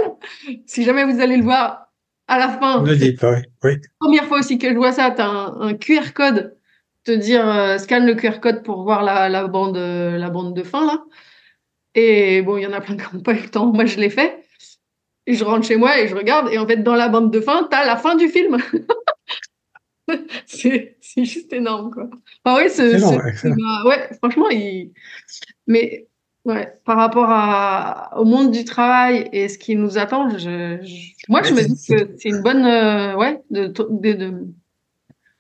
Si 0.67 0.85
jamais 0.85 1.05
vous 1.05 1.21
allez 1.21 1.37
le 1.37 1.45
voir 1.45 1.93
à 2.29 2.39
la 2.39 2.49
fin. 2.49 2.83
Ne 2.83 2.95
dites 2.95 3.21
pas, 3.21 3.37
oui. 3.65 3.77
Première 3.99 4.27
fois 4.27 4.39
aussi 4.39 4.59
que 4.59 4.69
je 4.69 4.77
vois 4.77 4.93
ça, 4.93 5.11
tu 5.11 5.21
as 5.21 5.29
un, 5.29 5.75
QR 5.75 6.13
code, 6.15 6.57
te 7.05 7.13
dire 7.13 7.47
euh, 7.47 7.79
scanne 7.79 8.07
le 8.07 8.15
QR 8.15 8.41
code 8.41 8.63
pour 8.63 8.83
voir 8.85 9.03
la, 9.03 9.29
la, 9.29 9.47
bande, 9.47 9.77
la 9.77 10.31
bande 10.31 10.55
de 10.55 10.63
fin 10.63 10.87
là. 10.87 11.05
Et 11.95 12.43
bon, 12.43 12.57
il 12.57 12.63
y 12.63 12.67
en 12.67 12.73
a 12.73 12.81
plein 12.81 12.97
qui 12.97 13.15
n'ont 13.15 13.23
pas 13.23 13.33
eu 13.33 13.43
le 13.43 13.51
temps. 13.51 13.67
Moi, 13.67 13.85
je 13.85 13.99
l'ai 13.99 14.11
fait. 14.11 14.43
Et 15.27 15.35
je 15.35 15.45
rentre 15.45 15.67
chez 15.67 15.77
moi 15.77 16.01
et 16.01 16.09
je 16.09 16.17
regarde, 16.17 16.49
et 16.51 16.59
en 16.59 16.67
fait, 16.67 16.79
dans 16.79 16.97
la 16.97 17.09
bande 17.09 17.31
de 17.31 17.41
fin, 17.41 17.69
t'as 17.71 17.85
la 17.85 17.97
fin 17.97 18.17
du 18.17 18.29
film. 18.29 18.57
c'est 20.47 20.97
juste 21.17 21.53
énorme, 21.53 21.91
quoi. 21.91 22.09
Ah 22.45 22.57
oui, 22.59 22.65
c'est 22.69 22.95
ouais, 22.95 24.09
franchement, 24.19 24.49
il... 24.51 24.93
mais 25.67 26.07
ouais, 26.45 26.73
par 26.85 26.97
rapport 26.97 27.29
à, 27.29 28.19
au 28.19 28.25
monde 28.25 28.51
du 28.51 28.65
travail 28.65 29.29
et 29.33 29.49
ce 29.49 29.59
qui 29.59 29.77
nous 29.77 29.99
attend, 29.99 30.29
je, 30.39 30.79
moi, 31.29 31.43
je 31.43 31.55
me 31.55 31.63
dis 31.63 31.87
que 31.89 32.15
c'est 32.19 32.29
une 32.29 32.43
bonne, 32.43 32.65
euh, 32.65 33.15
ouais, 33.17 33.41
de, 33.51 33.67
de, 33.67 34.35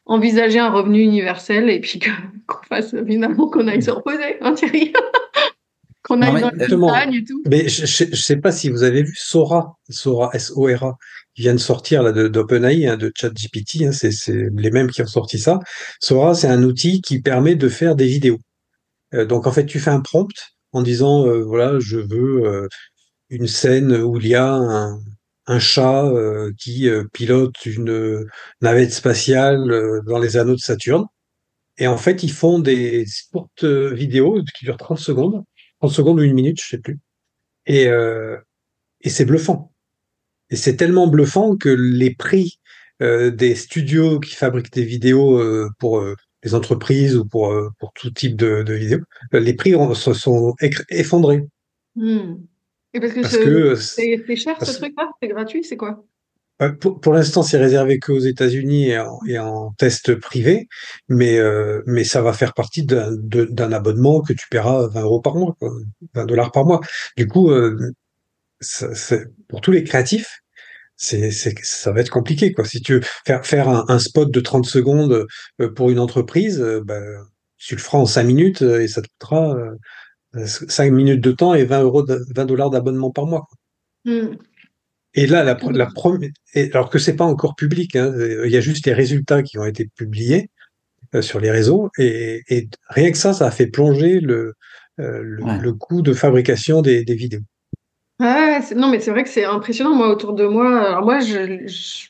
envisager 0.06 0.58
un 0.58 0.70
revenu 0.70 1.00
universel 1.00 1.70
et 1.70 1.80
puis 1.80 1.98
qu'on 2.46 2.62
fasse 2.68 2.94
finalement 3.06 3.48
qu'on 3.48 3.68
aille 3.68 3.82
se 3.82 3.90
reposer, 3.90 4.36
hein, 4.40 4.54
Thierry 4.54 4.92
qu'on 6.02 6.20
a 6.22 6.40
dans 6.40 6.50
les 6.50 7.18
et 7.18 7.24
tout. 7.24 7.42
Mais 7.48 7.68
je 7.68 8.04
ne 8.04 8.16
sais 8.16 8.36
pas 8.36 8.52
si 8.52 8.68
vous 8.68 8.82
avez 8.82 9.02
vu 9.02 9.14
Sora, 9.16 9.76
Sora, 9.88 10.30
S-O-R-A, 10.34 10.96
qui 11.34 11.42
vient 11.42 11.54
de 11.54 11.58
sortir 11.58 12.02
là 12.02 12.12
d'OpenAI, 12.12 12.86
hein, 12.86 12.96
de 12.96 13.12
ChatGPT, 13.14 13.82
hein, 13.82 13.92
c'est 13.92 14.10
les 14.54 14.70
mêmes 14.70 14.90
qui 14.90 15.02
ont 15.02 15.06
sorti 15.06 15.38
ça. 15.38 15.60
Sora, 16.00 16.34
c'est 16.34 16.48
un 16.48 16.62
outil 16.62 17.00
qui 17.00 17.20
permet 17.20 17.54
de 17.54 17.68
faire 17.68 17.96
des 17.96 18.06
vidéos. 18.06 18.38
Euh, 19.14 19.24
donc 19.24 19.46
en 19.46 19.52
fait, 19.52 19.66
tu 19.66 19.78
fais 19.80 19.90
un 19.90 20.00
prompt 20.00 20.32
en 20.72 20.82
disant, 20.82 21.26
euh, 21.26 21.42
voilà, 21.42 21.78
je 21.78 21.98
veux 21.98 22.46
euh, 22.46 22.68
une 23.30 23.46
scène 23.46 23.94
où 23.94 24.18
il 24.18 24.26
y 24.28 24.34
a 24.34 24.52
un, 24.52 24.98
un 25.46 25.58
chat 25.58 26.10
qui 26.58 26.88
pilote 27.12 27.66
une 27.66 28.24
navette 28.60 28.92
spatiale 28.92 30.02
dans 30.06 30.18
les 30.18 30.36
anneaux 30.36 30.54
de 30.54 30.60
Saturne. 30.60 31.06
Et 31.78 31.86
en 31.86 31.96
fait, 31.96 32.22
ils 32.22 32.30
font 32.30 32.58
des 32.58 33.06
courtes 33.32 33.64
vidéos 33.64 34.40
qui 34.56 34.66
durent 34.66 34.76
30 34.76 34.98
secondes 34.98 35.44
30 35.82 35.92
secondes 35.92 36.20
ou 36.20 36.22
une 36.22 36.34
minute, 36.34 36.60
je 36.62 36.68
sais 36.68 36.78
plus. 36.78 36.98
Et, 37.66 37.88
euh, 37.88 38.36
et 39.00 39.10
c'est 39.10 39.24
bluffant. 39.24 39.72
Et 40.50 40.56
c'est 40.56 40.76
tellement 40.76 41.08
bluffant 41.08 41.56
que 41.56 41.68
les 41.68 42.14
prix 42.14 42.60
euh, 43.02 43.30
des 43.30 43.56
studios 43.56 44.20
qui 44.20 44.36
fabriquent 44.36 44.72
des 44.72 44.84
vidéos 44.84 45.40
euh, 45.40 45.68
pour 45.80 46.04
les 46.44 46.54
entreprises 46.54 47.16
ou 47.16 47.24
pour, 47.24 47.52
pour 47.80 47.92
tout 47.94 48.10
type 48.10 48.36
de, 48.36 48.62
de 48.62 48.74
vidéos, 48.74 49.00
les 49.32 49.54
prix 49.54 49.74
se 49.94 50.12
sont 50.12 50.54
effondrés. 50.88 51.42
Hmm. 51.96 52.36
Et 52.94 53.00
parce 53.00 53.14
que, 53.14 53.74
c'est 53.74 54.36
cher 54.36 54.64
ce 54.64 54.78
truc-là? 54.78 55.10
C'est 55.20 55.28
gratuit 55.28 55.64
C'est 55.64 55.76
quoi? 55.76 56.04
Euh, 56.62 56.72
pour, 56.72 57.12
l'instant, 57.12 57.42
c'est 57.42 57.58
réservé 57.58 57.98
qu'aux 57.98 58.18
États-Unis 58.18 58.90
et, 59.26 59.38
en 59.38 59.72
test 59.78 60.14
privé, 60.16 60.68
mais, 61.08 61.38
euh, 61.38 61.82
mais 61.86 62.04
ça 62.04 62.22
va 62.22 62.32
faire 62.32 62.54
partie 62.54 62.84
d'un 62.84 63.72
abonnement 63.72 64.20
que 64.20 64.32
tu 64.32 64.46
paieras 64.50 64.88
20 64.88 65.02
euros 65.02 65.20
par 65.20 65.34
mois, 65.34 65.56
20 66.14 66.26
dollars 66.26 66.52
par 66.52 66.64
mois. 66.64 66.80
Du 67.16 67.26
coup, 67.26 67.50
euh, 67.50 67.92
pour 69.48 69.60
tous 69.60 69.72
les 69.72 69.84
créatifs, 69.84 70.40
c'est, 70.96 71.30
ça 71.30 71.90
va 71.90 72.00
être 72.00 72.10
compliqué. 72.10 72.52
Quoi. 72.52 72.64
Si 72.64 72.80
tu 72.80 72.94
veux 72.94 73.00
faire, 73.26 73.44
faire 73.44 73.68
un, 73.68 73.98
spot 73.98 74.30
de 74.30 74.40
30 74.40 74.66
secondes 74.66 75.26
pour 75.74 75.90
une 75.90 75.98
entreprise, 75.98 76.60
ben, 76.84 77.02
tu 77.56 77.74
le 77.74 77.80
feras 77.80 77.98
en 77.98 78.06
5 78.06 78.22
minutes 78.22 78.62
et 78.62 78.86
ça 78.86 79.02
te 79.02 79.08
coûtera 79.18 79.56
5 80.46 80.92
minutes 80.92 81.20
de 81.20 81.32
temps 81.32 81.54
et 81.54 81.64
20 81.64 81.82
euros, 81.82 82.06
20 82.06 82.44
dollars 82.44 82.70
d'abonnement 82.70 83.10
par 83.10 83.26
mois. 83.26 83.48
Mmh. 84.04 84.36
Et 85.14 85.26
là, 85.26 85.44
la, 85.44 85.58
la 85.72 85.86
première, 85.86 86.30
alors 86.54 86.88
que 86.88 86.98
c'est 86.98 87.16
pas 87.16 87.24
encore 87.24 87.54
public, 87.54 87.96
hein, 87.96 88.12
il 88.44 88.50
y 88.50 88.56
a 88.56 88.60
juste 88.60 88.86
les 88.86 88.94
résultats 88.94 89.42
qui 89.42 89.58
ont 89.58 89.64
été 89.64 89.88
publiés 89.94 90.50
euh, 91.14 91.22
sur 91.22 91.40
les 91.40 91.50
réseaux, 91.50 91.90
et, 91.98 92.42
et, 92.48 92.68
rien 92.88 93.10
que 93.10 93.18
ça, 93.18 93.34
ça 93.34 93.46
a 93.46 93.50
fait 93.50 93.66
plonger 93.66 94.20
le, 94.20 94.54
euh, 95.00 95.22
le, 95.22 95.72
coût 95.74 96.00
de 96.00 96.14
fabrication 96.14 96.80
des, 96.80 97.04
des 97.04 97.14
vidéos. 97.14 97.42
Non, 98.76 98.88
mais 98.88 99.00
c'est 99.00 99.10
vrai 99.10 99.24
que 99.24 99.28
c'est 99.28 99.44
impressionnant. 99.44 99.94
Moi, 99.94 100.08
autour 100.08 100.32
de 100.34 100.46
moi, 100.46 100.80
alors 100.80 101.04
moi, 101.04 101.18
je, 101.18 101.64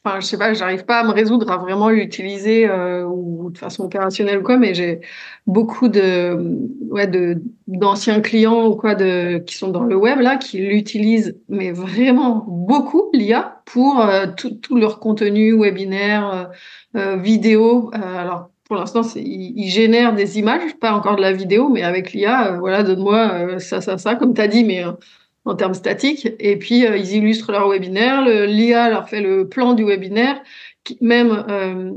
enfin, 0.04 0.20
je 0.20 0.26
sais 0.26 0.36
pas, 0.36 0.52
j'arrive 0.52 0.84
pas 0.84 1.00
à 1.00 1.04
me 1.04 1.10
résoudre 1.10 1.50
à 1.50 1.56
vraiment 1.56 1.88
l'utiliser 1.88 2.68
euh, 2.68 3.04
ou 3.04 3.50
de 3.50 3.56
façon 3.56 3.84
opérationnelle 3.84 4.38
ou 4.38 4.42
quoi, 4.42 4.58
mais 4.58 4.74
j'ai 4.74 5.00
beaucoup 5.46 5.88
de, 5.88 6.36
ouais, 6.90 7.06
de 7.06 7.40
d'anciens 7.66 8.20
clients 8.20 8.66
ou 8.66 8.76
quoi 8.76 8.94
de 8.94 9.38
qui 9.38 9.56
sont 9.56 9.68
dans 9.68 9.84
le 9.84 9.96
web 9.96 10.20
là, 10.20 10.36
qui 10.36 10.58
l'utilisent, 10.58 11.34
mais 11.48 11.72
vraiment 11.72 12.44
beaucoup 12.46 13.08
l'IA 13.14 13.62
pour 13.64 14.00
euh, 14.00 14.26
tout, 14.36 14.50
tout, 14.50 14.76
leur 14.76 15.00
contenu 15.00 15.54
webinaire, 15.58 16.52
euh, 16.94 17.14
euh 17.14 17.16
vidéo. 17.16 17.90
alors 17.94 18.50
pour 18.64 18.76
l'instant, 18.76 19.02
ils, 19.16 19.68
génèrent 19.68 20.14
des 20.14 20.38
images, 20.38 20.74
pas 20.80 20.92
encore 20.92 21.16
de 21.16 21.22
la 21.22 21.32
vidéo, 21.32 21.68
mais 21.68 21.82
avec 21.82 22.12
l'IA, 22.12 22.56
voilà, 22.58 22.82
donne-moi 22.82 23.58
ça, 23.58 23.80
ça, 23.80 23.98
ça, 23.98 24.14
comme 24.14 24.34
tu 24.34 24.40
as 24.40 24.48
dit, 24.48 24.64
mais 24.64 24.82
en 25.44 25.54
termes 25.54 25.74
statiques. 25.74 26.28
Et 26.38 26.56
puis, 26.58 26.86
euh, 26.86 26.96
ils 26.96 27.16
illustrent 27.16 27.52
leur 27.52 27.68
webinaire. 27.68 28.22
L'IA 28.22 28.90
leur 28.90 29.08
fait 29.08 29.20
le 29.20 29.48
plan 29.48 29.74
du 29.74 29.84
webinaire. 29.84 30.42
même, 31.00 31.44
euh, 31.48 31.92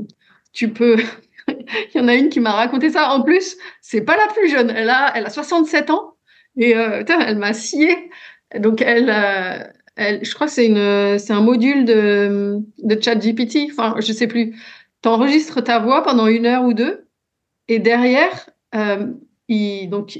tu 0.52 0.70
peux... 0.70 0.96
Il 1.48 2.00
y 2.00 2.00
en 2.00 2.08
a 2.08 2.14
une 2.14 2.28
qui 2.28 2.40
m'a 2.40 2.52
raconté 2.52 2.90
ça. 2.90 3.10
En 3.10 3.22
plus, 3.22 3.56
c'est 3.80 4.00
pas 4.00 4.16
la 4.16 4.32
plus 4.32 4.48
jeune. 4.48 4.70
Elle 4.70 4.90
a, 4.90 5.12
elle 5.14 5.26
a 5.26 5.30
67 5.30 5.90
ans. 5.90 6.16
Et 6.56 6.76
euh, 6.76 7.04
elle 7.06 7.38
m'a 7.38 7.52
scié. 7.52 8.10
Donc, 8.58 8.82
elle, 8.82 9.10
elle, 9.94 10.24
je 10.24 10.34
crois 10.34 10.48
que 10.48 10.52
c'est 10.52 10.66
c'est 11.18 11.32
un 11.32 11.40
module 11.42 11.84
de, 11.84 12.58
de 12.82 13.00
chat 13.00 13.14
GPT. 13.14 13.70
Enfin, 13.70 13.94
je 14.00 14.12
sais 14.12 14.26
plus. 14.26 14.56
Tu 15.02 15.08
enregistres 15.08 15.62
ta 15.62 15.78
voix 15.78 16.02
pendant 16.02 16.26
une 16.26 16.46
heure 16.46 16.64
ou 16.64 16.72
deux. 16.72 17.06
Et 17.68 17.78
derrière, 17.78 18.50
il, 19.48 19.88
donc, 19.88 20.18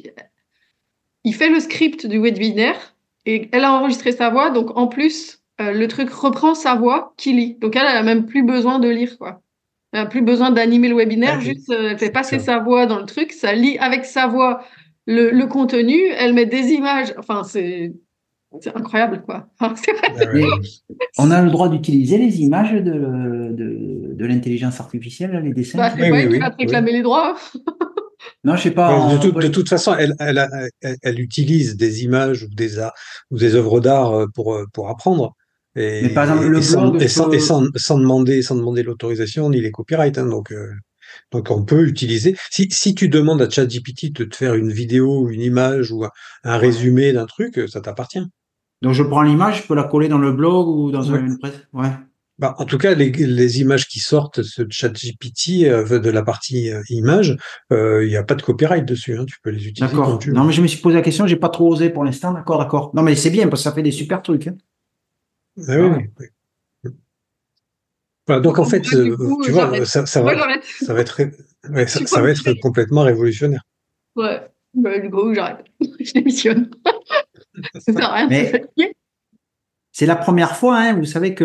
il 1.24 1.34
fait 1.34 1.48
le 1.48 1.58
script 1.58 2.06
du 2.06 2.20
webinaire 2.20 2.95
et 3.26 3.48
elle 3.52 3.64
a 3.64 3.72
enregistré 3.72 4.12
sa 4.12 4.30
voix, 4.30 4.50
donc 4.50 4.76
en 4.76 4.86
plus, 4.86 5.42
euh, 5.60 5.72
le 5.72 5.88
truc 5.88 6.10
reprend 6.10 6.54
sa 6.54 6.74
voix 6.74 7.12
qui 7.16 7.32
lit. 7.32 7.58
Donc 7.60 7.76
elle, 7.76 7.86
elle 7.88 7.96
a 7.96 8.02
même 8.02 8.26
plus 8.26 8.44
besoin 8.44 8.78
de 8.78 8.88
lire, 8.88 9.18
quoi. 9.18 9.42
Elle 9.92 10.00
a 10.00 10.06
plus 10.06 10.22
besoin 10.22 10.50
d'animer 10.50 10.88
le 10.88 10.96
webinaire, 10.96 11.40
juste 11.40 11.70
euh, 11.70 11.90
elle 11.90 11.98
fait 11.98 12.10
passer 12.10 12.38
sa 12.38 12.58
voix 12.58 12.86
dans 12.86 12.98
le 12.98 13.06
truc, 13.06 13.32
ça 13.32 13.52
lit 13.52 13.78
avec 13.78 14.04
sa 14.04 14.26
voix 14.26 14.62
le, 15.06 15.30
le 15.30 15.46
contenu, 15.46 15.96
elle 16.18 16.34
met 16.34 16.46
des 16.46 16.72
images. 16.72 17.14
Enfin, 17.18 17.44
c'est 17.44 17.92
c'est 18.60 18.74
incroyable, 18.74 19.22
quoi. 19.24 19.48
Enfin, 19.60 19.74
vrai. 20.14 20.44
on 21.18 21.30
a 21.30 21.42
le 21.42 21.50
droit 21.50 21.68
d'utiliser 21.68 22.18
les 22.18 22.40
images 22.40 22.72
de, 22.72 23.52
de, 23.52 24.14
de 24.14 24.26
l'intelligence 24.26 24.80
artificielle, 24.80 25.38
les 25.44 25.52
dessins. 25.52 25.78
Bah, 25.78 25.90
c'est 25.90 26.10
pas 26.10 26.22
qui 26.26 26.38
va 26.38 26.50
te 26.50 26.56
réclamer 26.56 26.92
les 26.92 27.02
droits. 27.02 27.36
Non, 28.44 28.56
je 28.56 28.62
sais 28.62 28.70
pas. 28.70 29.16
De, 29.18 29.48
toute 29.48 29.68
façon, 29.68 29.94
elle, 29.94 30.14
elle, 30.20 30.48
elle, 31.02 31.20
utilise 31.20 31.76
des 31.76 32.04
images 32.04 32.42
ou 32.44 32.48
des, 32.48 32.78
ou 33.30 33.38
des 33.38 33.54
œuvres 33.54 33.80
d'art 33.80 34.12
euh, 34.12 34.26
pour, 34.34 34.54
euh, 34.54 34.64
pour 34.72 34.88
apprendre. 34.88 35.34
Et, 35.74 36.02
Mais 36.02 36.08
par 36.10 36.24
exemple, 36.24 36.46
le 36.48 36.62
sans, 36.62 36.94
et, 36.94 37.08
sans, 37.38 37.66
sans, 37.76 37.98
demander, 37.98 38.42
sans 38.42 38.56
demander 38.56 38.82
l'autorisation 38.82 39.50
ni 39.50 39.60
les 39.60 39.70
copyrights. 39.70 40.18
Hein, 40.18 40.26
donc, 40.26 40.52
euh, 40.52 40.72
donc, 41.32 41.50
on 41.50 41.64
peut 41.64 41.86
utiliser. 41.86 42.36
Si, 42.50 42.68
si 42.70 42.94
tu 42.94 43.08
demandes 43.08 43.42
à 43.42 43.50
ChatGPT 43.50 44.12
de 44.12 44.24
te 44.24 44.36
faire 44.36 44.54
une 44.54 44.72
vidéo, 44.72 45.28
une 45.28 45.42
image 45.42 45.92
ou 45.92 46.04
un 46.44 46.56
résumé 46.56 47.12
d'un 47.12 47.26
truc, 47.26 47.60
ça 47.68 47.80
t'appartient. 47.80 48.24
Donc, 48.82 48.92
je 48.94 49.02
prends 49.02 49.22
l'image, 49.22 49.62
je 49.62 49.66
peux 49.66 49.74
la 49.74 49.84
coller 49.84 50.08
dans 50.08 50.18
le 50.18 50.32
blog 50.32 50.68
ou 50.68 50.90
dans 50.90 51.02
une 51.02 51.38
presse? 51.38 51.54
Ouais. 51.72 51.90
Bah, 52.38 52.54
en 52.58 52.66
tout 52.66 52.76
cas, 52.76 52.94
les, 52.94 53.10
les, 53.10 53.60
images 53.60 53.88
qui 53.88 53.98
sortent 53.98 54.40
de 54.40 54.70
ChatGPT 54.70 55.64
euh, 55.64 55.98
de 55.98 56.10
la 56.10 56.22
partie 56.22 56.70
euh, 56.70 56.82
image, 56.90 57.34
euh, 57.72 58.04
il 58.04 58.10
n'y 58.10 58.16
a 58.16 58.24
pas 58.24 58.34
de 58.34 58.42
copyright 58.42 58.84
dessus. 58.84 59.16
Hein, 59.16 59.24
tu 59.24 59.36
peux 59.42 59.48
les 59.48 59.66
utiliser. 59.66 59.94
D'accord. 59.94 60.18
Non, 60.26 60.44
mais 60.44 60.52
je 60.52 60.60
me 60.60 60.66
suis 60.66 60.80
posé 60.80 60.96
la 60.96 61.02
question, 61.02 61.26
j'ai 61.26 61.36
pas 61.36 61.48
trop 61.48 61.72
osé 61.72 61.88
pour 61.88 62.04
l'instant. 62.04 62.34
D'accord, 62.34 62.58
d'accord. 62.58 62.90
Non, 62.94 63.02
mais 63.02 63.16
c'est 63.16 63.30
bien 63.30 63.48
parce 63.48 63.62
que 63.62 63.70
ça 63.70 63.72
fait 63.72 63.82
des 63.82 63.90
super 63.90 64.20
trucs. 64.20 64.48
Hein. 64.48 64.56
Ah, 65.66 65.78
oui, 65.78 66.04
oui. 66.84 66.90
Voilà, 68.26 68.42
donc 68.42 68.58
en 68.58 68.64
fait, 68.64 68.82
tu 68.82 69.12
vois, 69.12 69.86
ça, 69.86 70.04
ça, 70.04 70.20
va, 70.20 70.34
ça, 70.80 70.92
va, 70.92 71.00
être, 71.00 71.22
ouais, 71.70 71.86
ça, 71.86 72.04
ça 72.06 72.20
va 72.20 72.30
être 72.30 72.52
complètement 72.60 73.02
révolutionnaire. 73.02 73.62
Ouais, 74.16 74.42
bah, 74.74 74.98
du 74.98 75.10
coup, 75.10 75.32
j'arrête. 75.32 75.64
je 75.80 76.12
démissionne. 76.12 76.70
ça 77.74 77.92
sert 77.92 78.04
à 78.04 78.14
rien. 78.14 78.28
Mais 78.28 78.66
c'est 79.98 80.04
la 80.04 80.14
première 80.14 80.58
fois, 80.58 80.76
hein, 80.76 80.92
vous 80.94 81.06
savez 81.06 81.34
que 81.34 81.42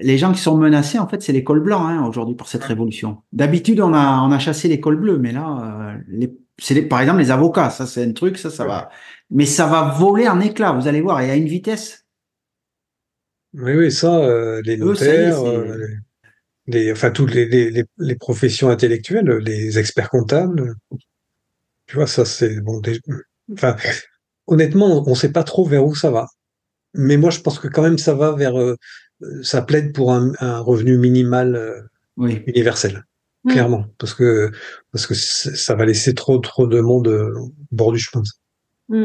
les 0.00 0.18
gens 0.18 0.32
qui 0.32 0.38
sont 0.38 0.56
menacés, 0.56 1.00
en 1.00 1.08
fait, 1.08 1.20
c'est 1.20 1.32
l'école 1.32 1.58
blanc 1.58 1.84
hein, 1.84 2.06
aujourd'hui 2.06 2.36
pour 2.36 2.46
cette 2.46 2.62
révolution. 2.62 3.24
D'habitude, 3.32 3.80
on 3.80 3.92
a, 3.92 4.20
on 4.20 4.30
a 4.30 4.38
chassé 4.38 4.68
l'école 4.68 5.00
bleue, 5.00 5.18
mais 5.18 5.32
là, 5.32 5.96
euh, 5.96 6.00
les, 6.06 6.82
par 6.82 7.00
exemple 7.00 7.18
les 7.18 7.32
avocats, 7.32 7.70
ça 7.70 7.84
c'est 7.84 8.04
un 8.04 8.12
truc, 8.12 8.38
ça, 8.38 8.50
ça 8.50 8.64
va. 8.66 8.88
Mais 9.30 9.46
ça 9.46 9.66
va 9.66 9.96
voler 9.98 10.28
en 10.28 10.38
éclats, 10.38 10.74
vous 10.74 10.86
allez 10.86 11.00
voir, 11.00 11.20
et 11.22 11.28
à 11.28 11.34
une 11.34 11.48
vitesse. 11.48 12.06
Oui, 13.52 13.74
oui, 13.74 13.90
ça, 13.90 14.16
euh, 14.16 14.62
les 14.64 14.76
notaires, 14.76 15.44
euh, 15.44 15.88
les, 16.68 16.92
enfin 16.92 17.10
toutes 17.10 17.34
les, 17.34 17.46
les, 17.46 17.84
les, 17.98 18.14
professions 18.14 18.70
intellectuelles, 18.70 19.28
les 19.38 19.76
experts 19.76 20.10
comptables, 20.10 20.76
tu 21.88 21.96
vois, 21.96 22.06
ça 22.06 22.24
c'est 22.24 22.60
bon. 22.60 22.80
enfin, 23.52 23.74
honnêtement, 24.46 25.02
on 25.04 25.10
ne 25.10 25.16
sait 25.16 25.32
pas 25.32 25.42
trop 25.42 25.64
vers 25.64 25.84
où 25.84 25.96
ça 25.96 26.12
va 26.12 26.28
mais 26.96 27.16
moi, 27.16 27.30
je 27.30 27.40
pense 27.40 27.58
que 27.58 27.68
quand 27.68 27.82
même, 27.82 27.98
ça 27.98 28.14
va 28.14 28.32
vers, 28.32 28.58
euh, 28.58 28.76
ça 29.42 29.62
plaide 29.62 29.92
pour 29.92 30.12
un, 30.12 30.32
revenu 30.60 30.98
minimal 30.98 31.54
euh, 31.54 31.82
universel, 32.46 33.04
clairement, 33.48 33.86
parce 33.98 34.14
que 34.14 34.50
parce 34.92 35.06
que 35.06 35.14
ça 35.14 35.74
va 35.74 35.86
laisser 35.86 36.14
trop 36.14 36.38
trop 36.38 36.66
de 36.66 36.80
monde 36.80 37.08
euh, 37.08 37.32
au 37.38 37.52
bord 37.70 37.92
du 37.92 37.98
chemin. 37.98 38.24
Mm. 38.88 39.04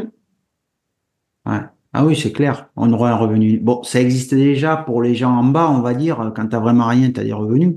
Ouais. 1.46 1.60
Ah 1.94 2.06
oui, 2.06 2.16
c'est 2.16 2.32
clair. 2.32 2.70
On 2.76 2.90
aura 2.92 3.10
un 3.10 3.16
revenu. 3.16 3.58
Bon, 3.58 3.82
ça 3.82 4.00
existe 4.00 4.34
déjà 4.34 4.76
pour 4.76 5.02
les 5.02 5.14
gens 5.14 5.32
en 5.32 5.44
bas, 5.44 5.68
on 5.68 5.82
va 5.82 5.92
dire. 5.92 6.32
Quand 6.34 6.46
t'as 6.46 6.60
vraiment 6.60 6.86
rien, 6.86 7.10
t'as 7.10 7.22
des 7.22 7.34
revenus 7.34 7.74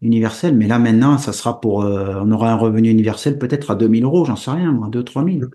universels. 0.00 0.56
Mais 0.56 0.66
là, 0.66 0.80
maintenant, 0.80 1.18
ça 1.18 1.32
sera 1.32 1.60
pour, 1.60 1.76
on 1.76 2.30
aura 2.32 2.50
un 2.50 2.56
revenu 2.56 2.90
universel 2.90 3.38
peut-être 3.38 3.70
à 3.70 3.76
2000 3.76 4.02
euros, 4.02 4.24
j'en 4.24 4.34
sais 4.34 4.50
rien, 4.50 4.72
2 4.72 5.04
3000. 5.04 5.46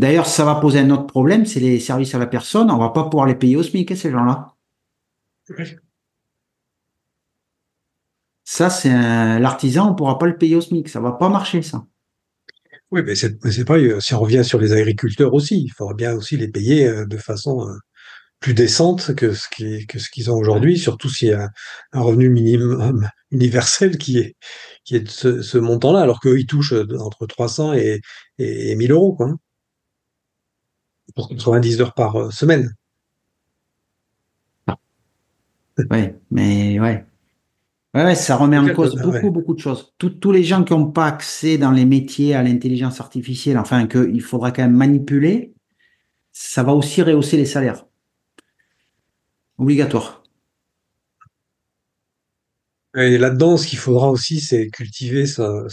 D'ailleurs, 0.00 0.24
ça 0.24 0.46
va 0.46 0.54
poser 0.54 0.78
un 0.78 0.88
autre 0.88 1.06
problème, 1.06 1.44
c'est 1.44 1.60
les 1.60 1.78
services 1.78 2.14
à 2.14 2.18
la 2.18 2.26
personne. 2.26 2.70
On 2.70 2.78
va 2.78 2.88
pas 2.88 3.04
pouvoir 3.04 3.26
les 3.26 3.34
payer 3.34 3.56
au 3.56 3.62
SMIC, 3.62 3.92
hein, 3.92 3.96
ces 3.96 4.10
gens-là. 4.10 4.54
Ça, 8.44 8.70
c'est 8.70 8.88
l'artisan, 9.38 9.90
on 9.90 9.94
pourra 9.94 10.18
pas 10.18 10.24
le 10.24 10.38
payer 10.38 10.56
au 10.56 10.62
SMIC. 10.62 10.88
Ça 10.88 11.00
va 11.00 11.12
pas 11.12 11.28
marcher, 11.28 11.60
ça. 11.60 11.84
Oui, 12.90 13.02
mais 13.04 13.14
c'est 13.14 13.64
pas. 13.66 13.76
Si 14.00 14.14
on 14.14 14.20
revient 14.20 14.42
sur 14.42 14.58
les 14.58 14.72
agriculteurs 14.72 15.34
aussi, 15.34 15.64
il 15.64 15.68
faudra 15.68 15.92
bien 15.92 16.14
aussi 16.14 16.38
les 16.38 16.48
payer 16.48 16.86
euh, 16.86 17.04
de 17.04 17.18
façon 17.18 17.68
euh, 17.68 17.74
plus 18.40 18.54
décente 18.54 19.14
que 19.14 19.34
ce 19.34 19.48
qu'ils 19.50 20.30
ont 20.30 20.36
aujourd'hui, 20.36 20.78
surtout 20.78 21.10
s'il 21.10 21.28
y 21.28 21.34
a 21.34 21.50
un 21.92 22.00
revenu 22.00 22.30
minimum 22.30 23.06
universel 23.32 23.98
qui 23.98 24.18
est 24.18 24.34
qui 24.84 24.96
est 24.96 25.00
de 25.00 25.42
ce, 25.42 25.58
montant-là, 25.58 26.00
alors 26.00 26.20
qu'eux 26.20 26.38
ils 26.38 26.46
touchent 26.46 26.72
entre 26.98 27.26
300 27.26 27.74
et, 27.74 28.00
et 28.38 28.74
1000 28.76 28.92
euros, 28.92 29.14
quoi 29.14 29.36
pour 31.14 31.28
90 31.28 31.80
heures 31.80 31.94
par 31.94 32.16
euh, 32.16 32.30
semaine. 32.30 32.74
Oui, 35.78 36.10
mais 36.30 36.78
ouais. 36.78 37.06
Ouais, 37.94 38.14
ça 38.14 38.36
remet 38.36 38.58
en 38.58 38.72
cause 38.72 38.94
beaucoup, 38.96 39.30
beaucoup 39.30 39.54
de 39.54 39.58
choses. 39.58 39.94
tous 39.98 40.30
les 40.30 40.44
gens 40.44 40.62
qui 40.62 40.72
n'ont 40.72 40.90
pas 40.90 41.06
accès 41.06 41.58
dans 41.58 41.72
les 41.72 41.84
métiers 41.84 42.34
à 42.34 42.42
l'intelligence 42.42 43.00
artificielle, 43.00 43.58
enfin, 43.58 43.88
qu'il 43.88 44.20
faudra 44.20 44.52
quand 44.52 44.62
même 44.62 44.76
manipuler, 44.76 45.54
ça 46.30 46.62
va 46.62 46.72
aussi 46.72 47.02
rehausser 47.02 47.36
les 47.36 47.46
salaires. 47.46 47.86
Obligatoire. 49.58 50.22
Et 52.96 53.18
là-dedans, 53.18 53.56
ce 53.56 53.66
qu'il 53.66 53.78
faudra 53.78 54.10
aussi, 54.10 54.40
c'est 54.40 54.68
cultiver 54.68 55.26
son 55.26 55.66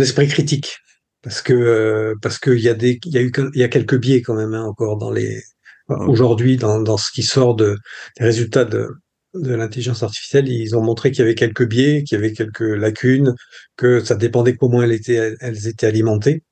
esprit 0.00 0.26
critique 0.26 0.78
parce 1.26 1.42
que 1.42 1.52
euh, 1.52 2.14
parce 2.22 2.38
qu'il 2.38 2.60
y 2.60 2.68
a 2.68 2.74
des 2.74 3.00
il 3.04 3.12
y 3.12 3.18
a 3.18 3.22
eu 3.22 3.32
il 3.54 3.60
y 3.60 3.64
a 3.64 3.68
quelques 3.68 3.98
biais 3.98 4.22
quand 4.22 4.34
même 4.34 4.54
hein, 4.54 4.62
encore 4.62 4.96
dans 4.96 5.10
les 5.10 5.42
Aujourd'hui, 5.88 6.56
dans, 6.56 6.80
dans 6.80 6.96
ce 6.96 7.12
qui 7.12 7.22
sort 7.22 7.54
de, 7.54 7.76
des 8.18 8.24
résultats 8.24 8.64
de, 8.64 8.88
de 9.34 9.54
l'intelligence 9.54 10.02
artificielle, 10.02 10.48
ils 10.48 10.74
ont 10.76 10.82
montré 10.82 11.12
qu'il 11.12 11.20
y 11.20 11.22
avait 11.22 11.36
quelques 11.36 11.66
biais, 11.66 12.02
qu'il 12.02 12.16
y 12.16 12.18
avait 12.18 12.32
quelques 12.32 12.60
lacunes, 12.60 13.34
que 13.76 14.00
ça 14.00 14.16
dépendait 14.16 14.56
comment 14.56 14.82
elles 14.82 14.92
étaient, 14.92 15.36
elles 15.40 15.68
étaient 15.68 15.86
alimentées. 15.86 16.42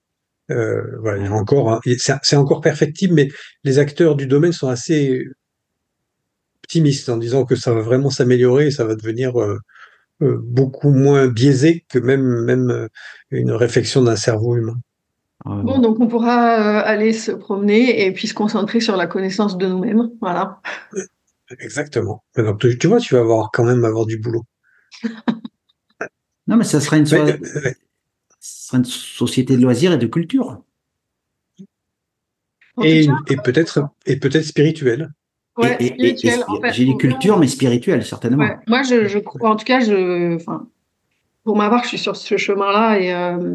Euh, 0.50 0.82
voilà, 1.00 1.32
encore, 1.32 1.72
hein, 1.72 1.80
c'est 2.22 2.36
encore 2.36 2.60
perfectible, 2.60 3.14
mais 3.14 3.28
les 3.64 3.78
acteurs 3.80 4.14
du 4.14 4.26
domaine 4.28 4.52
sont 4.52 4.68
assez 4.68 5.24
optimistes 6.62 7.08
en 7.08 7.16
disant 7.16 7.44
que 7.44 7.56
ça 7.56 7.74
va 7.74 7.80
vraiment 7.80 8.10
s'améliorer 8.10 8.68
et 8.68 8.70
ça 8.70 8.84
va 8.84 8.94
devenir 8.94 9.40
euh, 9.40 9.58
beaucoup 10.20 10.90
moins 10.90 11.28
biaisé 11.28 11.84
que 11.88 11.98
même, 11.98 12.44
même 12.44 12.70
euh, 12.70 12.88
une 13.30 13.52
réflexion 13.52 14.02
d'un 14.02 14.16
cerveau 14.16 14.56
humain. 14.56 14.78
Ah 15.44 15.60
bon, 15.62 15.78
donc 15.78 16.00
on 16.00 16.06
pourra 16.06 16.58
euh, 16.58 16.82
aller 16.84 17.12
se 17.12 17.32
promener 17.32 18.06
et 18.06 18.12
puis 18.12 18.28
se 18.28 18.34
concentrer 18.34 18.80
sur 18.80 18.96
la 18.96 19.06
connaissance 19.06 19.58
de 19.58 19.66
nous-mêmes. 19.66 20.10
Voilà. 20.20 20.60
Exactement. 21.58 22.24
Donc 22.36 22.66
tu 22.78 22.86
vois, 22.86 22.98
tu 22.98 23.14
vas 23.14 23.20
avoir 23.20 23.50
quand 23.52 23.64
même 23.64 23.84
avoir 23.84 24.06
du 24.06 24.18
boulot. 24.18 24.44
non, 26.46 26.56
mais 26.56 26.64
ça 26.64 26.80
sera 26.80 26.96
une, 26.96 27.06
une 28.72 28.84
société 28.84 29.56
de 29.56 29.62
loisirs 29.62 29.92
et 29.92 29.98
de 29.98 30.06
culture. 30.06 30.62
Et, 32.82 33.06
et 33.28 33.36
peut-être 33.36 33.88
et 34.06 34.16
peut-être 34.16 34.44
spirituelle. 34.44 35.12
Ouais, 35.56 35.74
spirituelle. 35.74 36.44
J'ai 36.72 36.84
dit 36.84 36.96
culture, 36.96 37.38
mais 37.38 37.46
spirituelle, 37.46 38.04
certainement. 38.04 38.48
moi, 38.66 38.82
je, 38.82 39.06
je 39.06 39.18
crois, 39.18 39.50
en 39.50 39.56
tout 39.56 39.64
cas, 39.64 39.80
je, 39.80 40.34
enfin, 40.34 40.66
pour 41.44 41.56
ma 41.56 41.70
part, 41.70 41.84
je 41.84 41.88
suis 41.88 41.98
sur 41.98 42.16
ce 42.16 42.36
chemin-là 42.36 42.98
et 42.98 43.14
euh, 43.14 43.54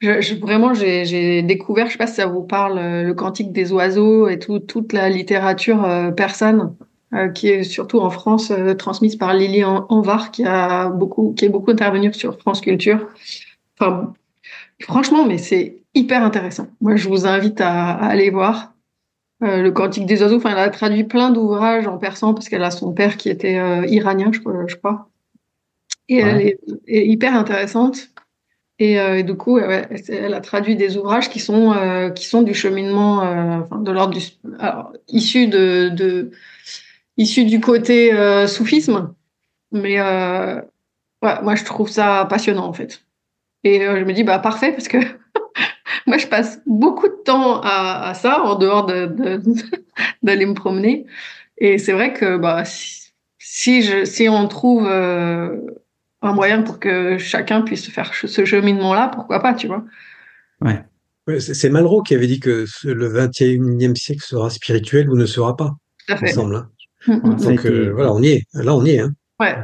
je, 0.00 0.34
vraiment, 0.34 0.74
j'ai 0.74 1.42
découvert, 1.42 1.86
je 1.86 1.92
sais 1.92 1.98
pas 1.98 2.06
si 2.06 2.16
ça 2.16 2.26
vous 2.26 2.42
parle, 2.42 2.78
euh, 2.78 3.02
le 3.02 3.14
cantique 3.14 3.52
des 3.52 3.72
oiseaux 3.72 4.28
et 4.28 4.38
tout, 4.38 4.58
toute 4.58 4.92
la 4.92 5.08
littérature 5.08 5.84
euh, 5.84 6.10
persane 6.10 6.74
euh, 7.14 7.28
qui 7.28 7.48
est 7.48 7.62
surtout 7.62 8.00
en 8.00 8.10
France 8.10 8.52
transmise 8.78 9.16
par 9.16 9.34
Lily 9.34 9.64
Anvar, 9.64 10.30
qui 10.30 10.44
a 10.44 10.88
beaucoup, 10.90 11.34
qui 11.36 11.46
est 11.46 11.48
beaucoup 11.48 11.70
intervenue 11.70 12.12
sur 12.12 12.38
France 12.38 12.60
Culture. 12.60 13.08
Enfin, 13.78 14.12
franchement, 14.80 15.24
mais 15.26 15.38
c'est 15.38 15.78
hyper 15.94 16.22
intéressant. 16.22 16.66
Moi, 16.80 16.96
je 16.96 17.08
vous 17.08 17.26
invite 17.26 17.60
à 17.60 17.92
aller 17.92 18.30
voir. 18.30 18.72
Euh, 19.42 19.60
le 19.60 19.70
Cantique 19.70 20.06
des 20.06 20.22
oiseaux. 20.22 20.36
Enfin, 20.36 20.52
elle 20.52 20.58
a 20.58 20.70
traduit 20.70 21.04
plein 21.04 21.30
d'ouvrages 21.30 21.86
en 21.86 21.98
persan 21.98 22.32
parce 22.32 22.48
qu'elle 22.48 22.64
a 22.64 22.70
son 22.70 22.92
père 22.92 23.16
qui 23.16 23.28
était 23.28 23.58
euh, 23.58 23.84
iranien, 23.86 24.30
je, 24.32 24.40
crois. 24.76 25.10
Et 26.08 26.18
elle 26.18 26.40
est, 26.40 26.58
hyper 26.86 27.34
intéressante. 27.34 28.08
Et, 28.78 28.98
euh, 28.98 29.22
du 29.22 29.34
coup, 29.34 29.58
elle 29.58 30.34
a 30.34 30.40
traduit 30.40 30.76
des 30.76 30.96
ouvrages 30.96 31.28
qui 31.28 31.40
sont 31.40 31.74
qui 32.14 32.24
sont 32.26 32.42
du 32.42 32.54
cheminement, 32.54 33.18
enfin, 33.60 33.78
de 33.78 33.90
l'ordre 33.90 34.14
du, 34.14 34.24
issu 35.08 35.48
de, 35.48 35.90
de 35.90 36.30
issu 37.18 37.44
du 37.44 37.60
côté 37.60 38.12
soufisme. 38.46 39.14
Mais 39.72 40.00
ouais, 40.00 41.42
moi, 41.42 41.54
je 41.56 41.64
trouve 41.64 41.90
ça 41.90 42.26
passionnant 42.30 42.66
en 42.66 42.72
fait. 42.72 43.02
Et 43.64 43.80
je 43.80 44.04
me 44.04 44.12
dis 44.12 44.24
bah 44.24 44.38
parfait 44.38 44.72
parce 44.72 44.88
que 44.88 44.98
moi, 46.06 46.18
je 46.18 46.26
passe 46.26 46.60
beaucoup 46.66 47.08
de 47.08 47.16
temps 47.24 47.60
à, 47.62 48.12
ça, 48.14 48.42
en 48.42 48.56
dehors 48.56 48.86
d'aller 50.22 50.46
me 50.46 50.54
promener. 50.54 51.06
Et 51.58 51.78
c'est 51.78 51.92
vrai 51.92 52.12
que 52.12 52.36
bah, 52.36 52.64
si, 53.38 53.82
je, 53.82 54.04
si 54.04 54.28
on 54.28 54.48
trouve 54.48 54.86
euh, 54.86 55.56
un 56.22 56.32
moyen 56.32 56.62
pour 56.62 56.78
que 56.78 57.18
chacun 57.18 57.62
puisse 57.62 57.88
faire 57.88 58.12
ce 58.14 58.44
cheminement-là, 58.44 59.10
pourquoi 59.14 59.40
pas, 59.40 59.54
tu 59.54 59.66
vois? 59.66 59.84
Ouais. 60.60 60.82
C'est 61.40 61.70
Malraux 61.70 62.02
qui 62.02 62.14
avait 62.14 62.28
dit 62.28 62.38
que 62.38 62.66
le 62.84 63.08
21e 63.08 63.96
siècle 63.96 64.22
sera 64.22 64.48
spirituel 64.48 65.10
ou 65.10 65.16
ne 65.16 65.26
sera 65.26 65.56
pas. 65.56 65.74
Tout 66.06 66.14
à 66.14 66.16
fait. 66.16 66.30
Ensemble, 66.30 66.56
hein. 66.56 66.70
mm, 67.08 67.14
mm. 67.14 67.36
Donc 67.36 67.66
euh, 67.66 67.92
voilà, 67.92 68.12
on 68.12 68.22
y 68.22 68.28
est. 68.28 68.42
Là, 68.54 68.74
on 68.76 68.84
y 68.84 68.90
est. 68.90 69.00
Hein. 69.00 69.12
Ouais. 69.40 69.56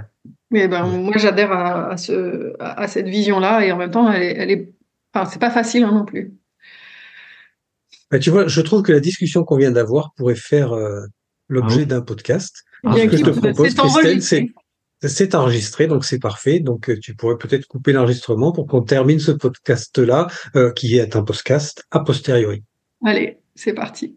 Mais 0.51 0.67
ben, 0.67 0.85
moi, 0.87 1.15
j'adhère 1.17 1.53
à, 1.53 1.97
ce, 1.97 2.53
à, 2.59 2.89
cette 2.89 3.07
vision-là 3.07 3.65
et 3.65 3.71
en 3.73 3.77
même 3.77 3.91
temps, 3.91 4.11
elle 4.11 4.35
elle 4.37 4.51
est 4.51 4.73
Enfin, 5.15 5.29
c'est 5.31 5.39
pas 5.39 5.51
facile 5.51 5.85
hein, 5.85 5.93
non 5.93 6.05
plus. 6.05 6.35
Bah, 8.11 8.19
tu 8.19 8.31
vois, 8.31 8.47
je 8.47 8.61
trouve 8.61 8.83
que 8.83 8.93
la 8.93 9.01
discussion 9.01 9.45
qu'on 9.45 9.57
vient 9.57 9.71
d'avoir 9.71 10.13
pourrait 10.15 10.35
faire 10.35 10.73
euh, 10.73 11.03
l'objet 11.49 11.83
ah 11.83 11.87
d'un 11.87 12.01
podcast. 12.03 12.65
Ce 12.85 13.07
que 13.07 13.17
je 13.17 13.23
te 13.23 13.31
propose, 13.31 13.75
Christelle, 13.75 14.23
c'est 14.23 14.49
c'est 15.09 15.35
enregistré, 15.35 15.87
donc 15.87 16.05
c'est 16.05 16.19
parfait. 16.19 16.61
Donc 16.61 16.89
euh, 16.89 16.99
tu 16.99 17.15
pourrais 17.15 17.37
peut-être 17.37 17.67
couper 17.67 17.93
l'enregistrement 17.93 18.53
pour 18.53 18.67
qu'on 18.67 18.83
termine 18.83 19.19
ce 19.19 19.33
podcast-là, 19.33 20.29
euh, 20.57 20.73
qui 20.73 20.97
est 20.97 21.17
un 21.17 21.23
podcast 21.23 21.85
a 21.91 22.01
posteriori. 22.01 22.63
Allez, 23.05 23.39
c'est 23.55 23.75
parti. 23.75 24.17